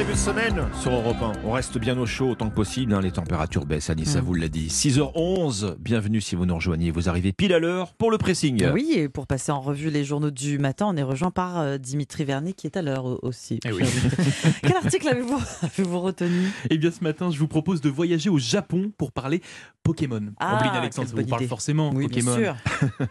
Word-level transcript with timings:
début 0.00 0.12
de 0.12 0.16
semaine 0.16 0.66
sur 0.80 0.92
Europe 0.92 1.16
1. 1.20 1.32
On 1.44 1.52
reste 1.52 1.76
bien 1.76 1.98
au 1.98 2.06
chaud 2.06 2.30
autant 2.30 2.48
que 2.48 2.54
possible. 2.54 2.94
hein. 2.94 3.02
Les 3.02 3.10
températures 3.10 3.66
baissent. 3.66 3.90
Anissa 3.90 4.20
Mm. 4.22 4.24
vous 4.24 4.32
l'a 4.34 4.48
dit. 4.48 4.68
6h11. 4.70 5.76
Bienvenue 5.78 6.22
si 6.22 6.36
vous 6.36 6.46
nous 6.46 6.54
rejoignez. 6.54 6.90
Vous 6.90 7.10
arrivez 7.10 7.32
pile 7.34 7.52
à 7.52 7.58
l'heure 7.58 7.92
pour 7.94 8.10
le 8.10 8.16
pressing. 8.16 8.64
Oui, 8.72 8.92
et 8.96 9.08
pour 9.10 9.26
passer 9.26 9.52
en 9.52 9.60
revue 9.60 9.90
les 9.90 10.02
journaux 10.04 10.30
du 10.30 10.58
matin, 10.58 10.86
on 10.88 10.96
est 10.96 11.02
rejoint 11.02 11.30
par 11.30 11.58
euh, 11.60 11.76
Dimitri 11.76 12.24
Vernet 12.24 12.54
qui 12.54 12.66
est 12.66 12.78
à 12.78 12.82
l'heure 12.82 13.04
au- 13.04 13.18
aussi. 13.22 13.60
Eh 13.66 13.72
oui. 13.72 13.82
Quel 14.62 14.72
article 14.76 15.06
avez-vous 15.08 15.38
avez-vous 15.62 16.00
retenu? 16.00 16.50
Eh 16.70 16.78
bien, 16.78 16.90
ce 16.90 17.04
matin, 17.04 17.30
je 17.30 17.38
vous 17.38 17.48
propose 17.48 17.82
de 17.82 17.90
voyager 17.90 18.30
au 18.30 18.38
Japon 18.38 18.92
pour 18.96 19.12
parler 19.12 19.42
Pokémon. 19.82 20.32
Ah, 20.38 20.56
Alexandre, 20.78 21.08
ça 21.08 21.14
vous 21.16 21.26
parle 21.26 21.42
idée. 21.42 21.48
forcément, 21.48 21.90
Oui, 21.94 22.04
Pokémon. 22.04 22.36
bien 22.36 22.54
sûr. 22.54 22.56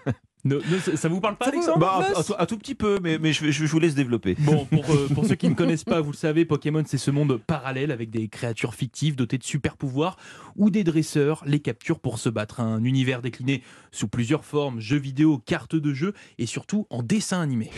Ne- 0.45 0.55
ne- 0.55 0.95
ça- 0.95 1.09
vous 1.09 1.19
parle 1.19 1.35
pas, 1.35 1.45
Ça 1.45 1.51
vous- 1.51 1.57
Alexandre 1.57 1.79
Bah, 1.79 1.99
un, 2.15 2.19
un 2.19 2.23
tout- 2.23 2.33
un 2.39 2.45
tout 2.45 2.57
petit 2.57 2.75
peu, 2.75 2.97
mais, 3.03 3.17
mais 3.19 3.33
je, 3.33 3.51
je- 3.51 3.65
je 3.65 3.71
vous 3.71 3.79
laisse 3.79 3.93
développer. 3.95 4.35
Bon, 4.39 4.63
pour, 4.65 4.89
euh, 4.89 5.09
pour 5.13 5.25
ceux 5.25 5.35
qui 5.35 5.49
ne 5.49 5.53
connaissent 5.55 5.83
pas, 5.83 5.99
vous 5.99 6.11
le 6.11 6.17
savez, 6.17 6.45
Pokémon, 6.45 6.81
c'est 6.87 6.97
ce 6.97 7.11
monde 7.11 7.37
parallèle 7.45 7.91
avec 7.91 8.09
des 8.09 8.29
créatures 8.29 8.73
fictives 8.73 9.17
dotées 9.17 9.37
de 9.37 9.43
super 9.43 9.75
pouvoirs 9.75 10.15
où 10.55 10.69
des 10.69 10.85
dresseurs 10.85 11.43
les 11.45 11.59
capturent 11.59 11.99
pour 11.99 12.19
se 12.19 12.29
battre. 12.29 12.61
Un 12.61 12.83
univers 12.85 13.21
décliné 13.21 13.63
sous 13.91 14.07
plusieurs 14.07 14.45
formes, 14.45 14.79
jeux 14.79 14.97
vidéo, 14.99 15.39
cartes 15.45 15.75
de 15.75 15.93
jeu 15.93 16.13
et 16.37 16.45
surtout 16.45 16.87
en 16.89 17.03
dessin 17.03 17.41
animé. 17.41 17.69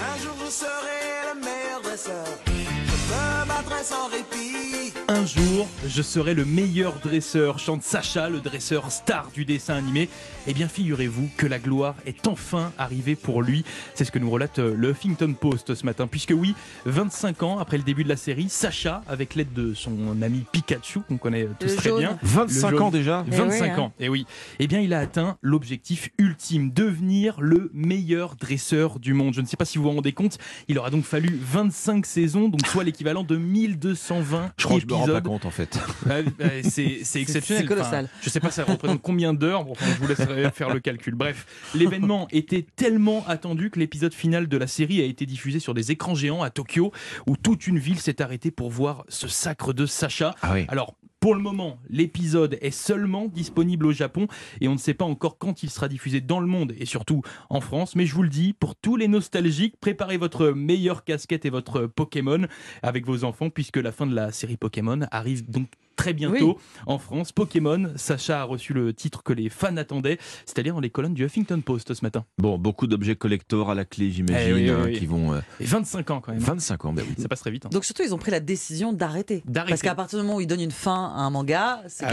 Un 0.00 0.22
jour 0.22 0.34
je 0.44 0.50
serai 0.50 1.34
le 1.34 1.40
meilleur 1.40 1.80
dresseur. 1.82 2.26
Je 2.46 2.52
me 2.52 3.46
battrai 3.48 3.84
sans 3.84 4.08
répit. 4.08 4.65
Un 5.08 5.24
jour, 5.24 5.68
je 5.86 6.02
serai 6.02 6.34
le 6.34 6.44
meilleur 6.44 6.94
dresseur, 6.98 7.60
chante 7.60 7.84
Sacha, 7.84 8.28
le 8.28 8.40
dresseur 8.40 8.90
star 8.90 9.30
du 9.32 9.44
dessin 9.44 9.76
animé. 9.76 10.08
Eh 10.48 10.52
bien, 10.54 10.66
figurez-vous 10.66 11.28
que 11.36 11.46
la 11.46 11.60
gloire 11.60 11.94
est 12.06 12.26
enfin 12.26 12.72
arrivée 12.76 13.14
pour 13.14 13.40
lui. 13.40 13.64
C'est 13.94 14.04
ce 14.04 14.10
que 14.10 14.18
nous 14.18 14.28
relate 14.30 14.58
euh, 14.58 14.74
le 14.76 14.90
Huffington 14.90 15.32
Post 15.32 15.76
ce 15.76 15.86
matin. 15.86 16.08
Puisque 16.08 16.32
oui, 16.36 16.56
25 16.86 17.44
ans 17.44 17.58
après 17.60 17.76
le 17.76 17.84
début 17.84 18.02
de 18.02 18.08
la 18.08 18.16
série, 18.16 18.48
Sacha, 18.48 19.02
avec 19.06 19.36
l'aide 19.36 19.52
de 19.52 19.74
son 19.74 20.20
ami 20.22 20.42
Pikachu, 20.50 21.00
qu'on 21.06 21.18
connaît 21.18 21.46
tous 21.60 21.68
Le 21.68 21.76
très 21.76 21.90
jaune. 21.90 21.98
bien, 22.00 22.18
25 22.22 22.70
jaune. 22.70 22.82
ans 22.82 22.90
déjà. 22.90 23.24
Eh 23.28 23.36
25 23.36 23.64
oui, 23.64 23.70
hein. 23.70 23.78
ans, 23.80 23.92
et 24.00 24.08
oui. 24.08 24.26
Eh 24.58 24.66
bien, 24.66 24.80
il 24.80 24.92
a 24.92 24.98
atteint 24.98 25.36
l'objectif 25.40 26.10
ultime, 26.18 26.72
devenir 26.72 27.40
le 27.40 27.70
meilleur 27.74 28.34
dresseur 28.34 28.98
du 28.98 29.14
monde. 29.14 29.34
Je 29.34 29.40
ne 29.40 29.46
sais 29.46 29.56
pas 29.56 29.64
si 29.64 29.78
vous 29.78 29.84
vous 29.84 29.90
rendez 29.92 30.12
compte, 30.12 30.38
il 30.66 30.76
aura 30.80 30.90
donc 30.90 31.04
fallu 31.04 31.38
25 31.40 32.04
saisons, 32.06 32.48
donc 32.48 32.66
soit 32.66 32.82
l'équivalent 32.82 33.22
de 33.22 33.36
1220 33.36 34.50
Je 34.58 34.64
crois 34.64 34.80
que 34.80 34.95
je 35.04 35.10
me 35.10 35.14
rends 35.14 35.20
pas 35.20 35.28
compte 35.28 35.44
en 35.46 35.50
fait. 35.50 35.78
Ouais, 36.06 36.62
c'est 36.62 37.00
c'est 37.02 37.20
exceptionnel. 37.20 37.62
c'est 37.62 37.68
colossal. 37.68 38.04
Enfin, 38.04 38.14
je 38.22 38.30
sais 38.30 38.40
pas 38.40 38.50
ça 38.50 38.64
représente 38.64 39.02
combien 39.02 39.34
d'heures. 39.34 39.64
Bon, 39.64 39.72
enfin, 39.72 39.86
je 39.94 39.98
vous 40.00 40.06
laisserai 40.06 40.50
faire 40.50 40.72
le 40.72 40.80
calcul. 40.80 41.14
Bref, 41.14 41.46
l'événement 41.74 42.28
était 42.30 42.64
tellement 42.76 43.26
attendu 43.26 43.70
que 43.70 43.78
l'épisode 43.78 44.14
final 44.14 44.48
de 44.48 44.56
la 44.56 44.66
série 44.66 45.00
a 45.00 45.04
été 45.04 45.26
diffusé 45.26 45.58
sur 45.58 45.74
des 45.74 45.90
écrans 45.90 46.14
géants 46.14 46.42
à 46.42 46.50
Tokyo, 46.50 46.92
où 47.26 47.36
toute 47.36 47.66
une 47.66 47.78
ville 47.78 47.98
s'est 47.98 48.22
arrêtée 48.22 48.50
pour 48.50 48.70
voir 48.70 49.04
ce 49.08 49.28
sacre 49.28 49.72
de 49.72 49.86
Sacha. 49.86 50.34
Ah 50.42 50.52
oui. 50.54 50.64
Alors, 50.68 50.94
pour 51.26 51.34
le 51.34 51.40
moment, 51.40 51.80
l'épisode 51.90 52.56
est 52.60 52.70
seulement 52.70 53.26
disponible 53.26 53.86
au 53.86 53.90
Japon 53.90 54.28
et 54.60 54.68
on 54.68 54.74
ne 54.74 54.78
sait 54.78 54.94
pas 54.94 55.04
encore 55.04 55.38
quand 55.38 55.64
il 55.64 55.70
sera 55.70 55.88
diffusé 55.88 56.20
dans 56.20 56.38
le 56.38 56.46
monde 56.46 56.72
et 56.78 56.86
surtout 56.86 57.22
en 57.50 57.60
France. 57.60 57.96
Mais 57.96 58.06
je 58.06 58.14
vous 58.14 58.22
le 58.22 58.28
dis, 58.28 58.52
pour 58.52 58.76
tous 58.76 58.94
les 58.94 59.08
nostalgiques, 59.08 59.74
préparez 59.80 60.18
votre 60.18 60.50
meilleure 60.50 61.02
casquette 61.02 61.44
et 61.44 61.50
votre 61.50 61.86
Pokémon 61.86 62.46
avec 62.84 63.06
vos 63.06 63.24
enfants 63.24 63.50
puisque 63.50 63.78
la 63.78 63.90
fin 63.90 64.06
de 64.06 64.14
la 64.14 64.30
série 64.30 64.56
Pokémon 64.56 65.00
arrive 65.10 65.50
donc 65.50 65.66
très 65.96 66.12
bientôt 66.12 66.58
en 66.86 66.98
France. 66.98 67.32
Pokémon, 67.32 67.92
Sacha 67.96 68.40
a 68.40 68.44
reçu 68.44 68.72
le 68.74 68.92
titre 68.94 69.22
que 69.22 69.32
les 69.32 69.48
fans 69.48 69.76
attendaient, 69.76 70.18
c'est-à-dire 70.44 70.74
dans 70.74 70.80
les 70.80 70.90
colonnes 70.90 71.14
du 71.14 71.24
Huffington 71.24 71.60
Post 71.60 71.92
ce 71.94 72.04
matin. 72.04 72.24
Bon, 72.38 72.58
beaucoup 72.58 72.86
d'objets 72.86 73.16
collector 73.16 73.70
à 73.70 73.74
la 73.74 73.84
clé, 73.84 74.10
j'imagine, 74.10 74.48
Eh 74.48 74.52
oui, 74.52 74.62
oui, 74.64 74.70
hein, 74.70 74.82
oui. 74.84 74.98
qui 74.98 75.06
vont. 75.06 75.32
euh, 75.32 75.40
Et 75.60 75.64
25 75.64 76.10
ans 76.10 76.20
quand 76.20 76.32
même. 76.32 76.40
25 76.40 76.84
ans, 76.84 76.92
ben 76.92 77.04
oui. 77.08 77.14
Ça 77.22 77.28
passe 77.28 77.40
très 77.40 77.50
vite. 77.50 77.66
hein. 77.66 77.70
Donc 77.72 77.84
surtout, 77.84 78.02
ils 78.04 78.14
ont 78.14 78.18
pris 78.18 78.30
la 78.30 78.40
décision 78.40 78.92
d'arrêter. 78.92 79.42
D'arrêter. 79.46 79.70
Parce 79.70 79.82
qu'à 79.82 79.94
partir 79.94 80.18
du 80.18 80.24
moment 80.24 80.36
où 80.38 80.40
ils 80.40 80.46
donnent 80.46 80.60
une 80.60 80.70
fin 80.70 81.12
à 81.16 81.20
un 81.20 81.30
manga, 81.30 81.82
c'est 81.88 82.04
Ah 82.04 82.10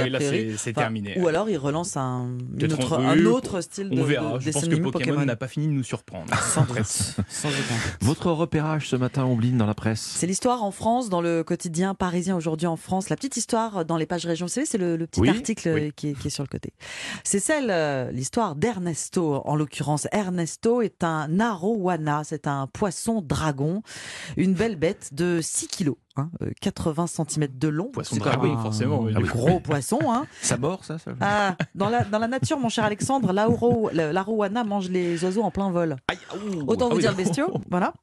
c'est- 0.58 0.74
terminé. 0.74 1.20
Ou 1.20 1.28
alors 1.28 1.50
ils 1.50 1.58
relancent 1.58 1.98
un, 1.98 2.30
une 2.58 2.72
autre, 2.74 2.98
on- 2.98 3.08
un 3.08 3.26
autre 3.26 3.62
style 3.62 3.90
de, 3.90 4.00
On 4.00 4.04
verra. 4.04 4.34
de 4.38 4.40
Je 4.40 4.52
pense 4.52 4.68
que 4.68 4.76
Pokémon 4.76 5.26
n'a 5.26 5.36
pas 5.36 5.48
fini 5.48 5.68
de 5.68 5.72
nous 5.74 5.84
surprendre. 5.84 6.34
Sans 6.54 6.64
doute. 6.66 6.84
Sans 6.86 7.50
doute. 7.50 7.58
Votre 8.02 8.32
repérage 8.32 8.88
ce 8.90 8.96
matin, 8.96 9.26
Ombline, 9.26 9.58
dans 9.58 9.66
la 9.66 9.74
presse 9.76 10.02
C'est 10.18 10.28
l'histoire 10.28 10.64
en 10.64 10.72
France, 10.72 11.10
dans 11.10 11.22
le 11.22 11.44
quotidien 11.44 11.94
parisien 11.94 12.36
aujourd'hui 12.36 12.68
en 12.68 12.78
France. 12.78 13.10
La 13.10 13.16
petite 13.16 13.38
histoire 13.38 13.73
dans 13.84 13.98
les 13.98 14.06
pages 14.06 14.26
région. 14.26 14.46
Vous 14.46 14.52
savez, 14.52 14.66
c'est 14.66 14.78
le, 14.78 14.96
le 14.96 15.08
petit 15.08 15.22
Oui, 15.22 15.30
article 15.30 15.72
oui. 15.74 15.94
qui, 15.96 16.10
est, 16.10 16.14
qui 16.14 16.28
est 16.28 16.32
sur 16.32 16.44
le 16.44 16.48
côté. 16.50 16.74
C'est 17.24 17.40
celle, 17.40 17.70
euh, 17.70 18.12
l'histoire 18.12 18.56
d'Ernesto. 18.56 19.42
En 19.46 19.56
l'occurrence, 19.56 20.08
Ernesto 20.12 20.82
est 20.82 21.04
un 21.04 21.40
arowana. 21.40 22.24
C'est 22.24 22.48
un 22.48 22.68
poisson 22.68 23.22
dragon. 23.22 23.82
Une 24.38 24.54
belle 24.54 24.76
bête 24.76 25.10
de 25.14 25.40
6 25.42 25.68
kilos. 25.68 25.96
Hein, 26.16 26.30
euh, 26.42 26.52
80 26.62 27.08
cm 27.08 27.48
de 27.54 27.68
long. 27.68 27.90
Poisson 27.92 28.16
dragon, 28.18 28.44
même 28.48 28.58
un- 28.58 28.62
forcément, 28.62 29.00
oui. 29.02 29.14
Un 29.16 29.22
gros 29.22 29.60
poisson. 29.60 30.00
Hein. 30.08 30.26
Ça 30.42 30.58
mord, 30.58 30.84
ça, 30.86 30.98
ça 30.98 31.12
Ah, 31.22 31.56
dans, 31.76 31.90
la, 31.90 32.04
dans 32.04 32.20
la 32.20 32.28
nature, 32.28 32.60
mon 32.60 32.70
cher 32.70 32.84
Alexandre, 32.84 33.32
l'arowana 33.34 34.64
mange 34.64 34.90
les 34.90 35.24
oiseaux 35.24 35.44
en 35.44 35.52
plein 35.52 35.72
vol. 35.72 35.96
Autant 36.68 36.86
Ah 36.88 36.90
vous 36.90 36.96
oui. 36.98 37.02
dire 37.02 37.12
le 37.12 37.18
bestiau, 37.18 37.54
voilà. 37.70 37.94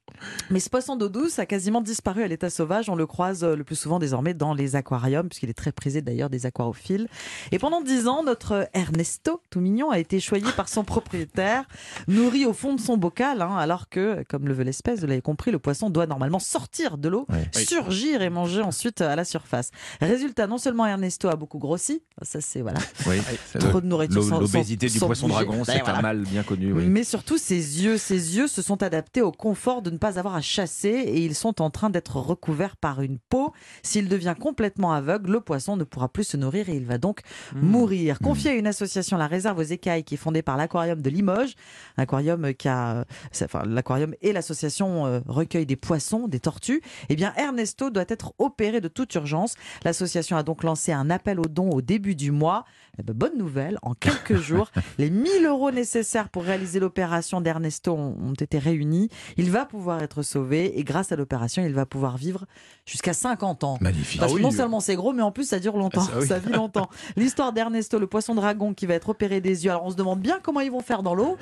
Mais 0.50 0.60
ce 0.60 0.68
poisson 0.68 0.96
d'eau 0.96 1.08
douce 1.08 1.38
a 1.38 1.46
quasiment 1.46 1.80
disparu 1.80 2.22
à 2.22 2.28
l'état 2.28 2.50
sauvage. 2.50 2.90
On 2.90 2.94
le 2.94 3.06
croise 3.06 3.42
euh, 3.44 3.56
le 3.56 3.64
plus 3.64 3.76
souvent 3.76 3.98
désormais 3.98 4.34
dans 4.34 4.52
les 4.54 4.76
aquariums, 4.76 5.28
puisqu'il 5.28 5.48
est 5.50 5.54
très 5.54 5.72
prisé 5.72 6.02
d'ailleurs 6.02 6.28
des 6.30 6.44
aquarophiles. 6.46 7.08
Et 7.52 7.58
pendant 7.58 7.80
dix 7.80 8.06
ans, 8.06 8.22
notre 8.22 8.68
Ernesto, 8.74 9.40
tout 9.50 9.60
mignon, 9.60 9.90
a 9.90 9.98
été 9.98 10.20
choyé 10.20 10.46
par 10.56 10.68
son 10.68 10.84
propriétaire, 10.84 11.64
nourri 12.08 12.44
au 12.44 12.52
fond 12.52 12.74
de 12.74 12.80
son 12.80 12.96
bocal, 12.96 13.40
hein, 13.42 13.56
alors 13.56 13.88
que, 13.88 14.22
comme 14.28 14.46
le 14.46 14.54
veut 14.54 14.64
l'espèce, 14.64 15.00
vous 15.00 15.06
l'avez 15.06 15.22
compris, 15.22 15.50
le 15.50 15.58
poisson 15.58 15.88
doit 15.90 16.06
normalement 16.06 16.38
sortir 16.38 16.98
de 16.98 17.08
l'eau. 17.08 17.26
Oui. 17.30 17.38
surgir 17.66 17.99
et 18.08 18.30
manger 18.30 18.62
ensuite 18.62 19.00
à 19.00 19.14
la 19.16 19.24
surface. 19.24 19.70
Résultat, 20.00 20.46
non 20.46 20.58
seulement 20.58 20.86
Ernesto 20.86 21.28
a 21.28 21.36
beaucoup 21.36 21.58
grossi, 21.58 22.02
ça 22.22 22.40
c'est 22.40 22.60
voilà, 22.62 22.78
Oui. 23.06 23.16
trop 23.58 23.80
de 23.80 23.86
nourriture 23.86 24.22
sans- 24.22 24.40
L'obésité 24.40 24.86
du 24.88 24.98
sans 24.98 25.06
poisson 25.06 25.28
bouger. 25.28 25.44
dragon, 25.44 25.64
c'est 25.64 25.74
Ben 25.78 25.80
voilà. 25.84 25.98
un 25.98 26.02
mal 26.02 26.18
bien 26.22 26.42
connu. 26.42 26.72
Oui. 26.72 26.84
Mais 26.86 27.04
surtout, 27.04 27.38
ses 27.38 27.82
yeux, 27.84 27.98
ses 27.98 28.36
yeux 28.36 28.46
se 28.48 28.62
sont 28.62 28.82
adaptés 28.82 29.22
au 29.22 29.32
confort 29.32 29.82
de 29.82 29.90
ne 29.90 29.98
pas 29.98 30.18
avoir 30.18 30.34
à 30.34 30.40
chasser 30.40 30.88
et 30.88 31.24
ils 31.24 31.34
sont 31.34 31.60
en 31.62 31.70
train 31.70 31.90
d'être 31.90 32.16
recouverts 32.16 32.76
par 32.76 33.02
une 33.02 33.18
peau. 33.18 33.52
S'il 33.82 34.08
devient 34.08 34.34
complètement 34.38 34.92
aveugle, 34.92 35.32
le 35.32 35.40
poisson 35.40 35.76
ne 35.76 35.84
pourra 35.84 36.08
plus 36.08 36.24
se 36.24 36.36
nourrir 36.36 36.68
et 36.68 36.76
il 36.76 36.86
va 36.86 36.98
donc 36.98 37.20
mourir. 37.54 38.18
Confié 38.20 38.50
à 38.50 38.54
une 38.54 38.66
association, 38.66 39.16
la 39.16 39.26
Réserve 39.26 39.58
aux 39.58 39.62
écailles, 39.62 40.04
qui 40.04 40.14
est 40.14 40.18
fondée 40.18 40.42
par 40.42 40.56
l'aquarium 40.56 41.00
de 41.00 41.10
Limoges, 41.10 41.54
un 41.96 42.02
aquarium 42.04 42.54
qui 42.54 42.68
a, 42.68 43.04
c'est- 43.32 43.44
enfin, 43.44 43.62
l'aquarium 43.66 44.14
et 44.22 44.32
l'association 44.32 45.06
euh, 45.06 45.20
recueillent 45.26 45.66
des 45.66 45.76
poissons, 45.76 46.28
des 46.28 46.40
tortues. 46.40 46.80
Eh 47.08 47.16
bien, 47.16 47.32
Ernesto 47.36 47.89
doit 47.92 48.04
être 48.08 48.32
opéré 48.38 48.80
de 48.80 48.88
toute 48.88 49.14
urgence. 49.14 49.54
L'association 49.84 50.36
a 50.36 50.42
donc 50.42 50.62
lancé 50.62 50.92
un 50.92 51.10
appel 51.10 51.40
aux 51.40 51.48
dons 51.48 51.70
au 51.70 51.82
début 51.82 52.14
du 52.14 52.30
mois. 52.30 52.64
Eh 52.98 53.02
ben, 53.02 53.14
bonne 53.14 53.38
nouvelle, 53.38 53.78
en 53.82 53.94
quelques 53.94 54.36
jours, 54.40 54.70
les 54.98 55.10
1000 55.10 55.46
euros 55.46 55.70
nécessaires 55.70 56.28
pour 56.28 56.42
réaliser 56.42 56.80
l'opération 56.80 57.40
d'Ernesto 57.40 57.94
ont, 57.94 58.34
été 58.40 58.58
réunis. 58.58 59.08
Il 59.36 59.50
va 59.50 59.66
pouvoir 59.66 60.02
être 60.02 60.22
sauvé 60.22 60.78
et 60.78 60.84
grâce 60.84 61.12
à 61.12 61.16
l'opération, 61.16 61.64
il 61.64 61.74
va 61.74 61.86
pouvoir 61.86 62.16
vivre 62.16 62.46
jusqu'à 62.86 63.12
50 63.12 63.64
ans. 63.64 63.78
Magnifique. 63.80 64.20
Parce 64.20 64.32
Ah 64.32 64.36
que 64.36 64.42
non 64.42 64.50
seulement 64.50 64.80
c'est 64.80 64.96
gros, 64.96 65.12
mais 65.12 65.22
en 65.22 65.30
plus 65.30 65.48
ça 65.48 65.58
dure 65.58 65.76
longtemps. 65.76 66.06
Ah, 66.08 66.12
ça, 66.12 66.18
oui. 66.20 66.26
Ça 66.26 66.38
vit 66.38 66.52
longtemps. 66.52 66.88
L'histoire 67.16 67.52
d'Ernesto, 67.52 67.98
le 67.98 68.06
poisson 68.06 68.34
dragon 68.34 68.74
qui 68.74 68.86
va 68.86 68.94
être 68.94 69.08
opéré 69.10 69.40
des 69.40 69.64
yeux. 69.64 69.70
Alors 69.70 69.84
on 69.84 69.90
se 69.90 69.96
demande 69.96 70.20
bien 70.20 70.38
comment 70.42 70.60
ils 70.60 70.70
vont 70.70 70.80
faire 70.80 71.02
dans 71.02 71.14
l'eau. 71.14 71.36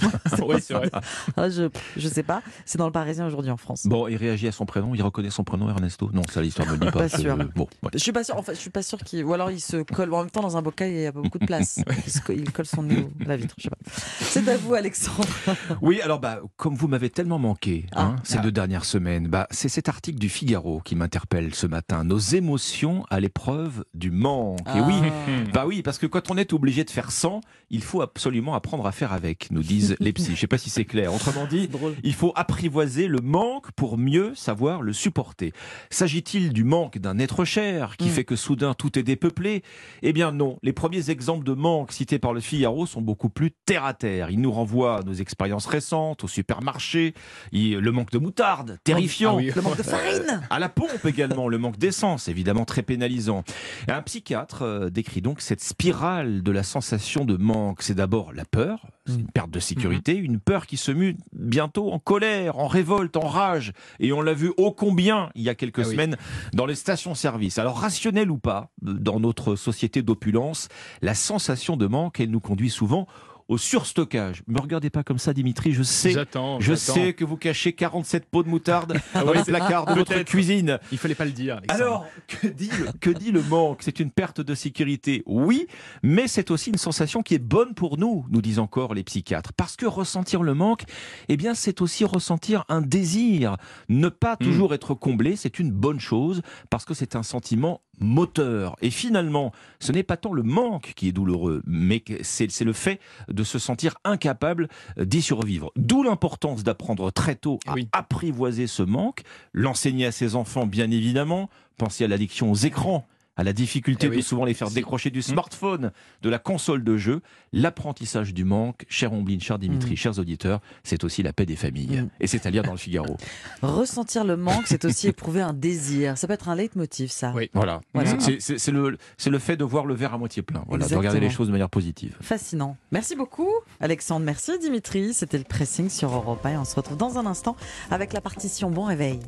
Oui, 0.46 0.56
c'est 0.60 0.74
vrai. 0.74 0.90
Ah, 1.36 1.48
je, 1.48 1.68
je 1.96 2.08
sais 2.08 2.22
pas. 2.22 2.42
C'est 2.66 2.76
dans 2.76 2.86
le 2.86 2.92
Parisien 2.92 3.26
aujourd'hui 3.26 3.50
en 3.50 3.56
France. 3.56 3.86
Bon, 3.86 4.08
il 4.08 4.16
réagit 4.16 4.48
à 4.48 4.52
son 4.52 4.66
prénom, 4.66 4.94
il 4.94 5.02
reconnaît 5.02 5.30
son 5.30 5.44
prénom, 5.44 5.68
Ernesto 5.68 5.93
Non, 6.12 6.22
ça, 6.30 6.40
l'histoire 6.42 6.70
le 6.70 6.78
dit 6.78 6.86
pas. 6.86 6.92
Pas 6.92 7.08
Je- 7.08 7.16
sûr. 7.18 7.36
Bon, 7.54 7.66
ouais. 7.82 7.90
Je 7.94 7.98
suis 7.98 8.12
pas 8.12 8.24
sûr. 8.24 8.36
En 8.36 8.42
fait, 8.42 8.54
je 8.54 8.60
suis 8.60 8.70
pas 8.70 8.82
sûr 8.82 8.98
qu'il. 8.98 9.24
Ou 9.24 9.32
alors 9.34 9.50
il 9.50 9.60
se 9.60 9.78
colle. 9.82 10.12
En 10.14 10.20
même 10.20 10.30
temps, 10.30 10.42
dans 10.42 10.56
un 10.56 10.62
bocal, 10.62 10.90
il 10.90 11.00
y 11.00 11.06
a 11.06 11.12
pas 11.12 11.20
beaucoup 11.20 11.38
de 11.38 11.46
place. 11.46 11.80
Il, 12.28 12.50
colle 12.52 12.66
son 12.66 12.82
nez 12.82 13.06
à 13.24 13.28
la 13.28 13.36
vitre. 13.36 13.54
Je 13.58 13.64
sais 13.64 13.70
pas. 13.70 13.76
C'est 14.20 14.48
à 14.48 14.56
vous, 14.56 14.74
Alexandre. 14.74 15.26
Oui, 15.82 16.00
alors 16.00 16.20
bah, 16.20 16.40
comme 16.56 16.74
vous 16.74 16.88
m'avez 16.88 17.10
tellement 17.10 17.38
manqué 17.38 17.86
hein, 17.92 18.16
Ah. 18.18 18.20
ces 18.24 18.38
deux 18.38 18.52
dernières 18.52 18.84
semaines, 18.84 19.28
bah, 19.28 19.46
c'est 19.50 19.68
cet 19.68 19.88
article 19.88 20.18
du 20.18 20.28
Figaro 20.28 20.80
qui 20.84 20.94
m'interpelle 20.96 21.54
ce 21.54 21.66
matin. 21.66 22.04
Nos 22.04 22.18
émotions 22.18 23.04
à 23.10 23.20
l'épreuve 23.20 23.84
du 23.94 24.10
manque. 24.10 24.60
Et 24.74 24.80
oui, 24.80 24.94
Ah. 25.02 25.30
bah 25.52 25.64
oui, 25.66 25.82
parce 25.82 25.98
que 25.98 26.06
quand 26.06 26.30
on 26.30 26.36
est 26.36 26.52
obligé 26.52 26.84
de 26.84 26.90
faire 26.90 27.10
sans, 27.10 27.40
il 27.70 27.82
faut 27.82 28.02
absolument 28.02 28.54
apprendre 28.54 28.86
à 28.86 28.92
faire 28.92 29.12
avec, 29.12 29.50
nous 29.50 29.62
disent 29.62 29.96
les 30.00 30.12
psys. 30.12 30.34
Je 30.34 30.40
sais 30.40 30.46
pas 30.46 30.58
si 30.58 30.70
c'est 30.70 30.84
clair. 30.84 31.12
Autrement 31.14 31.46
dit, 31.46 31.68
il 32.04 32.14
faut 32.14 32.32
apprivoiser 32.36 33.06
le 33.08 33.20
manque 33.20 33.70
pour 33.72 33.98
mieux 33.98 34.34
savoir 34.34 34.82
le 34.82 34.92
supporter. 34.92 35.52
S'agit-il 35.90 36.52
du 36.52 36.64
manque 36.64 36.98
d'un 36.98 37.18
être 37.18 37.44
cher 37.44 37.96
qui 37.96 38.06
Mm. 38.08 38.10
fait 38.12 38.24
que 38.24 38.36
soudain 38.36 38.74
tout 38.74 38.98
est 38.98 39.02
dépeuplé? 39.02 39.62
Eh 40.02 40.12
bien 40.12 40.32
non, 40.32 40.58
les 40.62 40.72
premiers 40.72 41.10
exemples 41.10 41.44
de 41.44 41.52
manque 41.52 41.92
cités 41.92 42.18
par 42.18 42.32
le 42.32 42.40
Figaro 42.40 42.86
sont 42.86 43.02
beaucoup 43.02 43.28
plus 43.28 43.50
terre 43.66 43.84
à 43.84 43.94
terre. 43.94 44.30
Ils 44.30 44.40
nous 44.40 44.52
renvoient 44.52 44.98
à 44.98 45.02
nos 45.02 45.12
expériences 45.12 45.66
récentes, 45.66 46.24
au 46.24 46.28
supermarché, 46.28 47.14
Il- 47.52 47.78
le 47.78 47.92
manque 47.92 48.10
de 48.10 48.18
moutarde, 48.18 48.78
terrifiant. 48.84 49.32
Ah 49.34 49.36
oui. 49.36 49.50
Le 49.54 49.62
manque 49.62 49.76
de 49.78 49.82
farine. 49.82 50.40
À 50.50 50.58
la 50.58 50.68
pompe 50.68 51.04
également, 51.04 51.48
le 51.48 51.58
manque 51.58 51.78
d'essence, 51.78 52.28
évidemment 52.28 52.64
très 52.64 52.82
pénalisant. 52.82 53.44
Et 53.88 53.92
un 53.92 54.02
psychiatre 54.02 54.62
euh, 54.62 54.90
décrit 54.90 55.20
donc 55.22 55.40
cette 55.40 55.62
spirale 55.62 56.42
de 56.42 56.50
la 56.52 56.62
sensation 56.62 57.24
de 57.24 57.36
manque. 57.36 57.82
C'est 57.82 57.94
d'abord 57.94 58.32
la 58.32 58.44
peur, 58.44 58.86
c'est 59.06 59.14
une 59.14 59.26
perte 59.30 59.50
de 59.50 59.60
sécurité, 59.60 60.16
une 60.16 60.38
peur 60.40 60.66
qui 60.66 60.76
se 60.76 60.92
mue 60.92 61.16
bientôt 61.32 61.92
en 61.92 61.98
colère, 61.98 62.58
en 62.58 62.66
révolte, 62.68 63.16
en 63.16 63.26
rage. 63.28 63.72
Et 64.00 64.12
on 64.12 64.22
l'a 64.22 64.34
vu 64.34 64.52
ô 64.56 64.72
combien 64.72 65.30
il 65.34 65.42
y 65.42 65.48
a 65.48 65.54
quelques 65.54 65.73
quelques 65.74 65.86
Ah 65.86 65.88
oui. 65.88 65.94
semaines 65.94 66.16
dans 66.52 66.66
les 66.66 66.74
stations-service. 66.74 67.58
Alors 67.58 67.78
rationnel 67.78 68.30
ou 68.30 68.38
pas, 68.38 68.70
dans 68.82 69.20
notre 69.20 69.56
société 69.56 70.02
d'opulence, 70.02 70.68
la 71.02 71.14
sensation 71.14 71.76
de 71.76 71.86
manque, 71.86 72.20
elle 72.20 72.30
nous 72.30 72.40
conduit 72.40 72.70
souvent 72.70 73.06
au 73.48 73.58
surstockage. 73.58 74.42
Me 74.46 74.60
regardez 74.60 74.90
pas 74.90 75.02
comme 75.02 75.18
ça, 75.18 75.32
Dimitri. 75.32 75.72
Je 75.72 75.82
sais, 75.82 76.14
je 76.60 76.74
sais 76.74 77.12
que 77.14 77.24
vous 77.24 77.36
cachez 77.36 77.72
47 77.72 78.26
pots 78.26 78.42
de 78.42 78.48
moutarde 78.48 78.94
dans 79.14 79.26
oui, 79.28 79.38
le 79.38 79.44
placard 79.44 79.86
de 79.86 79.94
votre 79.94 80.22
cuisine. 80.22 80.78
Il 80.92 80.98
fallait 80.98 81.14
pas 81.14 81.24
le 81.24 81.32
dire. 81.32 81.56
Alexandre. 81.56 81.82
Alors, 81.82 82.06
que 82.28 82.46
dit, 82.46 82.70
le, 82.78 82.92
que 83.00 83.10
dit 83.10 83.32
le 83.32 83.42
manque? 83.42 83.80
C'est 83.82 84.00
une 84.00 84.10
perte 84.10 84.40
de 84.40 84.54
sécurité, 84.54 85.22
oui, 85.26 85.66
mais 86.02 86.28
c'est 86.28 86.50
aussi 86.50 86.70
une 86.70 86.78
sensation 86.78 87.22
qui 87.22 87.34
est 87.34 87.38
bonne 87.38 87.74
pour 87.74 87.98
nous, 87.98 88.26
nous 88.30 88.42
disent 88.42 88.58
encore 88.58 88.94
les 88.94 89.04
psychiatres. 89.04 89.52
Parce 89.54 89.76
que 89.76 89.86
ressentir 89.86 90.42
le 90.42 90.54
manque, 90.54 90.84
eh 91.28 91.36
bien, 91.36 91.54
c'est 91.54 91.80
aussi 91.80 92.04
ressentir 92.04 92.64
un 92.68 92.82
désir. 92.82 93.56
Ne 93.88 94.08
pas 94.08 94.34
Hmm. 94.34 94.44
toujours 94.44 94.74
être 94.74 94.94
comblé, 94.94 95.36
c'est 95.36 95.58
une 95.58 95.70
bonne 95.70 96.00
chose, 96.00 96.42
parce 96.70 96.84
que 96.84 96.92
c'est 96.94 97.14
un 97.14 97.22
sentiment 97.22 97.82
moteur. 97.98 98.76
Et 98.82 98.90
finalement, 98.90 99.52
ce 99.80 99.92
n'est 99.92 100.02
pas 100.02 100.16
tant 100.16 100.32
le 100.32 100.42
manque 100.42 100.92
qui 100.96 101.08
est 101.08 101.12
douloureux, 101.12 101.62
mais 101.66 102.02
c'est 102.22 102.48
le 102.64 102.72
fait 102.72 103.00
de 103.28 103.44
se 103.44 103.58
sentir 103.58 103.96
incapable 104.04 104.68
d'y 104.98 105.22
survivre. 105.22 105.72
D'où 105.76 106.02
l'importance 106.02 106.62
d'apprendre 106.64 107.10
très 107.10 107.34
tôt 107.34 107.58
à 107.66 107.74
Oui. 107.74 107.88
apprivoiser 107.92 108.66
ce 108.66 108.82
manque, 108.82 109.22
l'enseigner 109.52 110.06
à 110.06 110.12
ses 110.12 110.34
enfants, 110.36 110.66
bien 110.66 110.90
évidemment. 110.90 111.48
Pensez 111.76 112.04
à 112.04 112.08
l'addiction 112.08 112.52
aux 112.52 112.54
écrans, 112.56 113.06
à 113.36 113.44
la 113.44 113.52
difficulté 113.52 114.06
Eh 114.06 114.10
oui. 114.10 114.16
de 114.18 114.22
souvent 114.22 114.44
les 114.44 114.54
faire 114.54 114.68
Si. 114.68 114.74
décrocher 114.74 115.10
du 115.10 115.18
Mm. 115.20 115.22
smartphone, 115.22 115.92
de 116.22 116.28
la 116.30 116.38
console 116.38 116.84
de 116.84 116.96
jeu. 116.96 117.20
L'apprentissage 117.52 118.34
du 118.34 118.44
manque, 118.44 118.84
cher 118.88 119.12
Omblin, 119.12 119.38
cher 119.40 119.58
Dimitri, 119.58 119.92
Mm. 119.92 119.96
chers 119.96 120.18
auditeurs, 120.18 120.60
c'est 120.82 121.04
aussi 121.04 121.22
la 121.22 121.32
paix 121.32 121.46
des 121.46 121.56
familles. 121.56 122.02
Mm. 122.02 122.08
Et 122.20 122.26
c'est 122.26 122.46
à 122.46 122.50
lire 122.50 122.62
dans 122.62 122.72
le 122.72 122.78
Figaro. 122.78 123.16
Ressentir 123.62 124.24
le 124.24 124.36
manque, 124.36 124.66
c'est 124.66 124.84
aussi 124.84 125.08
éprouver 125.08 125.40
un 125.40 125.52
désir. 125.52 126.18
Ça 126.18 126.26
peut 126.26 126.32
être 126.34 126.48
un 126.48 126.54
leitmotiv, 126.54 127.10
ça. 127.10 127.32
Oui. 127.34 127.50
Voilà. 127.54 127.80
Voilà. 127.94 128.18
C'est- 128.20 128.70
le, 128.70 128.98
c'est 129.16 129.30
le 129.30 129.38
fait 129.38 129.56
de 129.56 129.64
voir 129.64 129.86
le 129.86 129.94
verre 129.94 130.14
à 130.14 130.18
moitié 130.18 130.42
plein. 130.42 130.64
Voilà, 130.66 130.86
de 130.86 130.94
regarder 130.94 131.20
les 131.20 131.30
choses 131.30 131.46
de 131.46 131.52
manière 131.52 131.70
positive. 131.70 132.16
Fascinant. 132.20 132.76
Merci 132.92 133.14
beaucoup, 133.16 133.50
Alexandre. 133.80 134.24
Merci, 134.26 134.52
Dimitri. 134.60 135.14
C'était 135.14 135.38
le 135.38 135.44
pressing 135.44 135.88
sur 135.88 136.12
Europa 136.12 136.50
et 136.50 136.56
on 136.56 136.64
se 136.64 136.74
retrouve 136.74 136.96
dans 136.96 137.18
un 137.18 137.26
instant 137.26 137.56
avec 137.90 138.12
la 138.12 138.20
partition 138.20 138.70
Bon 138.70 138.84
Réveil. 138.84 139.20